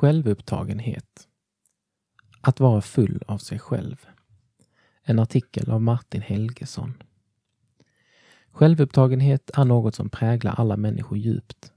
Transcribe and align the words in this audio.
Självupptagenhet. 0.00 1.28
Att 2.40 2.60
vara 2.60 2.80
full 2.80 3.22
av 3.26 3.38
sig 3.38 3.58
själv. 3.58 4.06
En 5.02 5.18
artikel 5.18 5.70
av 5.70 5.82
Martin 5.82 6.22
Helgesson. 6.22 7.02
Självupptagenhet 8.50 9.50
är 9.54 9.64
något 9.64 9.94
som 9.94 10.10
präglar 10.10 10.54
alla 10.58 10.76
människor 10.76 11.18
djupt. 11.18 11.72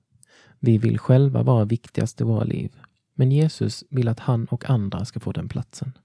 Vi 0.59 0.77
vill 0.77 0.99
själva 0.99 1.43
vara 1.43 1.65
viktigast 1.65 2.21
i 2.21 2.23
våra 2.23 2.43
liv, 2.43 2.75
men 3.13 3.31
Jesus 3.31 3.83
vill 3.89 4.07
att 4.07 4.19
han 4.19 4.45
och 4.45 4.69
andra 4.69 5.05
ska 5.05 5.19
få 5.19 5.31
den 5.31 5.49
platsen. 5.49 5.97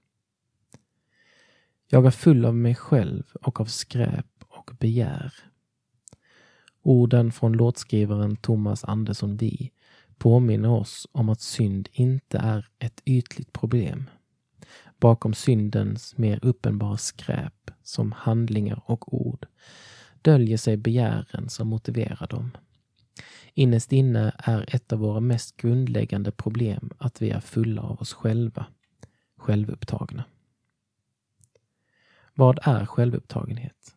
Jag 1.87 2.05
är 2.05 2.11
full 2.11 2.45
av 2.45 2.55
mig 2.55 2.75
själv 2.75 3.23
och 3.41 3.61
av 3.61 3.65
skräp 3.65 4.43
och 4.47 4.71
begär. 4.79 5.33
Orden 6.81 7.31
från 7.31 7.53
låtskrivaren 7.53 8.35
Thomas 8.35 8.83
Andersson 8.83 9.37
Vi 9.37 9.71
påminner 10.19 10.69
oss 10.69 11.07
om 11.11 11.29
att 11.29 11.41
synd 11.41 11.89
inte 11.91 12.37
är 12.37 12.67
ett 12.79 13.01
ytligt 13.05 13.53
problem. 13.53 14.09
Bakom 14.99 15.33
syndens 15.33 16.17
mer 16.17 16.39
uppenbara 16.41 16.97
skräp, 16.97 17.71
som 17.83 18.11
handlingar 18.11 18.81
och 18.85 19.13
ord, 19.13 19.47
döljer 20.21 20.57
sig 20.57 20.77
begären 20.77 21.49
som 21.49 21.67
motiverar 21.67 22.27
dem. 22.27 22.51
Innerst 23.53 23.91
inne 23.91 24.33
är 24.37 24.75
ett 24.75 24.93
av 24.93 24.99
våra 24.99 25.19
mest 25.19 25.57
grundläggande 25.57 26.31
problem 26.31 26.89
att 26.97 27.21
vi 27.21 27.29
är 27.29 27.39
fulla 27.39 27.81
av 27.81 28.01
oss 28.01 28.13
själva, 28.13 28.65
självupptagna. 29.37 30.23
Vad 32.33 32.59
är 32.63 32.85
självupptagenhet? 32.85 33.95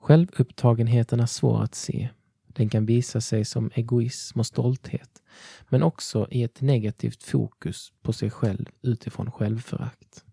Självupptagenheten 0.00 1.20
är 1.20 1.26
svår 1.26 1.62
att 1.62 1.74
se. 1.74 2.08
Den 2.58 2.68
kan 2.68 2.86
visa 2.86 3.20
sig 3.20 3.44
som 3.44 3.70
egoism 3.74 4.40
och 4.40 4.46
stolthet, 4.46 5.22
men 5.68 5.82
också 5.82 6.28
i 6.30 6.42
ett 6.42 6.60
negativt 6.60 7.22
fokus 7.22 7.92
på 8.02 8.12
sig 8.12 8.30
själv 8.30 8.66
utifrån 8.82 9.32
självförakt. 9.32 10.24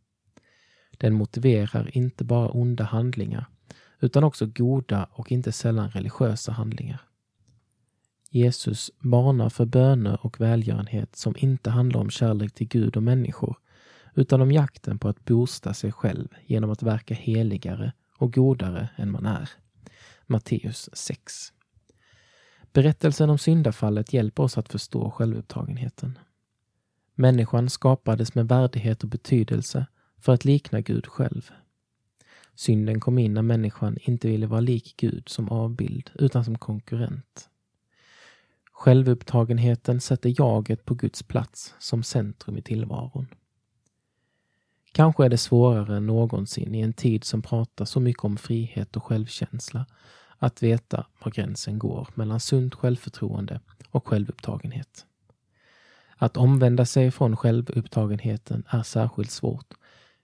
Den 0.98 1.14
motiverar 1.14 1.98
inte 1.98 2.24
bara 2.24 2.50
onda 2.50 2.84
handlingar, 2.84 3.46
utan 4.00 4.24
också 4.24 4.46
goda 4.46 5.10
och 5.12 5.32
inte 5.32 5.52
sällan 5.52 5.90
religiösa 5.90 6.52
handlingar. 6.52 7.02
Jesus 8.30 8.92
varnar 9.00 9.50
för 9.50 9.66
böner 9.66 10.26
och 10.26 10.42
välgörenhet 10.42 11.16
som 11.16 11.36
inte 11.38 11.70
handlar 11.70 12.00
om 12.00 12.10
kärlek 12.10 12.54
till 12.54 12.68
Gud 12.68 12.98
och 12.98 13.04
människor, 13.04 13.58
utan 14.16 14.42
om 14.42 14.52
jakten 14.52 15.00
på 15.00 15.08
att 15.08 15.26
boosta 15.26 15.74
sig 15.74 15.92
själv 15.92 16.28
genom 16.46 16.70
att 16.70 16.84
verka 16.84 17.14
heligare 17.14 17.94
och 18.18 18.34
godare 18.34 18.90
än 18.96 19.12
man 19.12 19.26
är. 19.26 19.50
Matteus 20.28 20.90
6. 20.94 21.52
Berättelsen 22.76 23.30
om 23.30 23.38
syndafallet 23.38 24.14
hjälper 24.14 24.44
oss 24.44 24.58
att 24.58 24.70
förstå 24.70 25.12
självupptagenheten. 25.12 26.18
Människan 27.14 27.70
skapades 27.70 28.36
med 28.36 28.48
värdighet 28.48 29.04
och 29.04 29.10
betydelse 29.10 29.86
för 30.18 30.34
att 30.34 30.46
likna 30.46 30.82
Gud 30.82 31.08
själv. 31.08 31.52
Synden 32.56 33.00
kom 33.00 33.18
in 33.18 33.34
när 33.34 33.42
människan 33.42 33.98
inte 34.02 34.28
ville 34.28 34.48
vara 34.48 34.60
lik 34.60 34.94
Gud 34.98 35.30
som 35.30 35.50
avbild, 35.50 36.12
utan 36.14 36.46
som 36.46 36.58
konkurrent. 36.58 37.50
Självupptagenheten 38.72 40.02
sätter 40.02 40.34
jaget 40.38 40.86
på 40.86 40.94
Guds 40.94 41.24
plats 41.24 41.74
som 41.80 42.04
centrum 42.04 42.58
i 42.58 42.62
tillvaron. 42.62 43.28
Kanske 44.92 45.26
är 45.26 45.30
det 45.30 45.38
svårare 45.38 45.98
än 45.98 46.06
någonsin 46.06 46.76
i 46.76 46.82
en 46.82 46.94
tid 46.94 47.24
som 47.24 47.42
pratar 47.42 47.86
så 47.86 48.00
mycket 48.00 48.24
om 48.24 48.38
frihet 48.38 48.96
och 48.96 49.04
självkänsla 49.04 49.86
att 50.38 50.64
veta 50.64 51.06
var 51.24 51.32
gränsen 51.32 51.80
går 51.80 52.08
mellan 52.14 52.40
sunt 52.40 52.76
självförtroende 52.76 53.60
och 53.92 54.08
självupptagenhet. 54.08 55.06
Att 56.18 56.38
omvända 56.38 56.86
sig 56.86 57.12
från 57.12 57.38
självupptagenheten 57.38 58.64
är 58.68 58.84
särskilt 58.84 59.32
svårt 59.32 59.74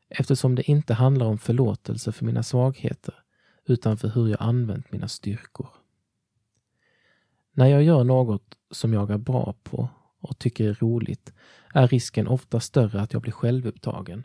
eftersom 0.09 0.55
det 0.55 0.69
inte 0.69 0.93
handlar 0.93 1.25
om 1.25 1.37
förlåtelse 1.37 2.11
för 2.11 2.25
mina 2.25 2.43
svagheter 2.43 3.15
utan 3.65 3.97
för 3.97 4.07
hur 4.07 4.27
jag 4.27 4.41
använt 4.41 4.91
mina 4.91 5.07
styrkor. 5.07 5.69
När 7.53 7.67
jag 7.67 7.83
gör 7.83 8.03
något 8.03 8.57
som 8.71 8.93
jag 8.93 9.11
är 9.11 9.17
bra 9.17 9.55
på 9.63 9.89
och 10.19 10.39
tycker 10.39 10.69
är 10.69 10.73
roligt 10.73 11.33
är 11.73 11.87
risken 11.87 12.27
ofta 12.27 12.59
större 12.59 13.01
att 13.01 13.13
jag 13.13 13.21
blir 13.21 13.31
självupptagen. 13.31 14.23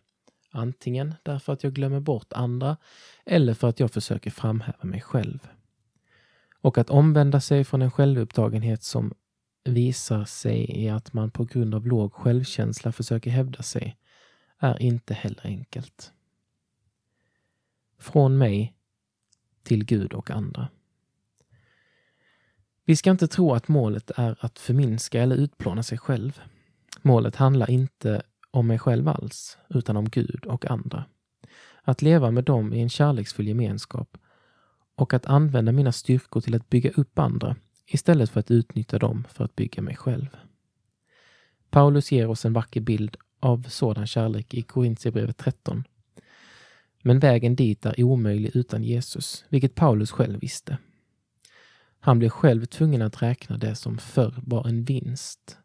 Antingen 0.51 1.15
därför 1.23 1.53
att 1.53 1.65
jag 1.65 1.73
glömmer 1.73 2.01
bort 2.01 2.33
andra 2.33 2.77
eller 3.27 3.55
för 3.55 3.69
att 3.69 3.81
jag 3.81 3.91
försöker 3.91 4.31
framhäva 4.31 4.85
mig 4.85 5.01
själv. 5.01 5.49
Och 6.67 6.79
att 6.79 6.91
omvända 6.91 7.41
sig 7.41 7.65
från 7.65 7.83
en 7.83 7.91
självupptagenhet 7.91 8.83
som 8.83 9.15
visar 9.65 10.25
sig 10.25 10.85
i 10.85 10.89
att 10.89 11.13
man 11.13 11.31
på 11.31 11.45
grund 11.45 11.75
av 11.75 11.87
låg 11.87 12.13
självkänsla 12.13 12.93
försöker 12.93 13.31
hävda 13.31 13.63
sig 13.63 13.97
är 14.59 14.83
inte 14.83 15.15
heller 15.15 15.47
enkelt. 15.47 16.13
Från 17.99 18.39
mig 18.39 18.75
till 19.63 19.85
Gud 19.85 20.13
och 20.13 20.31
andra. 20.31 20.69
Vi 22.85 22.97
ska 22.97 23.11
inte 23.11 23.29
tro 23.29 23.55
att 23.55 23.69
målet 23.69 24.11
är 24.17 24.37
att 24.41 24.59
förminska 24.59 25.23
eller 25.23 25.37
utplåna 25.37 25.83
sig 25.83 25.99
själv. 25.99 26.41
Målet 27.03 27.37
handlar 27.37 27.71
inte 27.71 28.23
om 28.51 28.67
mig 28.67 28.79
själv 28.79 29.09
alls, 29.09 29.59
utan 29.69 29.97
om 29.97 30.09
Gud 30.09 30.45
och 30.47 30.71
andra. 30.71 31.05
Att 31.83 32.03
leva 32.03 32.31
med 32.31 32.45
dem 32.45 32.73
i 32.73 32.81
en 32.81 32.91
kärleksfull 32.91 33.49
gemenskap 33.49 34.19
och 34.97 35.15
att 35.15 35.27
använda 35.27 35.73
mina 35.73 35.93
styrkor 35.93 36.41
till 36.41 36.55
att 36.55 36.71
bygga 36.71 36.91
upp 36.91 37.19
andra 37.19 37.57
istället 37.87 38.31
för 38.31 38.41
att 38.41 38.51
utnyttja 38.51 38.99
dem 38.99 39.25
för 39.31 39.45
att 39.45 39.57
bygga 39.57 39.83
mig 39.83 39.97
själv. 39.97 40.29
Paulus 41.71 42.13
ger 42.13 42.29
oss 42.29 42.45
en 42.45 42.53
vacker 42.53 42.81
bild 42.81 43.17
av 43.41 43.63
sådan 43.63 44.07
kärlek 44.07 44.55
i 44.55 44.63
Korintierbrevet 44.63 45.37
13. 45.37 45.85
Men 47.03 47.19
vägen 47.19 47.57
dit 47.57 47.87
är 47.87 48.03
omöjlig 48.03 48.57
utan 48.57 48.83
Jesus, 48.83 49.45
vilket 49.49 49.75
Paulus 49.75 50.11
själv 50.11 50.41
visste. 50.41 50.79
Han 52.01 52.19
blev 52.19 52.29
själv 52.29 52.65
tvungen 52.65 53.03
att 53.03 53.23
räkna 53.23 53.59
det 53.59 53.75
som 53.75 53.99
förr 53.99 54.35
var 54.37 54.69
en 54.69 54.85
vinst 54.85 55.59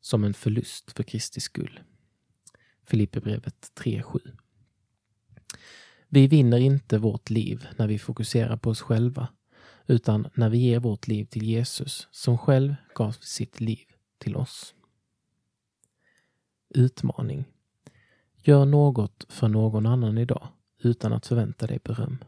som 0.00 0.24
en 0.24 0.34
förlust 0.34 0.92
för 0.92 1.02
Kristi 1.02 1.40
skull. 1.40 1.80
Filipperbrevet 2.86 3.72
3.7. 3.74 4.43
Vi 6.08 6.26
vinner 6.26 6.58
inte 6.58 6.98
vårt 6.98 7.30
liv 7.30 7.66
när 7.76 7.86
vi 7.86 7.98
fokuserar 7.98 8.56
på 8.56 8.70
oss 8.70 8.80
själva, 8.80 9.28
utan 9.86 10.28
när 10.34 10.48
vi 10.48 10.58
ger 10.58 10.80
vårt 10.80 11.08
liv 11.08 11.24
till 11.24 11.42
Jesus 11.42 12.08
som 12.10 12.38
själv 12.38 12.74
gav 12.94 13.12
sitt 13.12 13.60
liv 13.60 13.86
till 14.18 14.36
oss. 14.36 14.74
Utmaning. 16.74 17.44
Gör 18.36 18.64
något 18.64 19.26
för 19.28 19.48
någon 19.48 19.86
annan 19.86 20.18
idag 20.18 20.48
utan 20.82 21.12
att 21.12 21.26
förvänta 21.26 21.66
dig 21.66 21.78
beröm. 21.84 22.18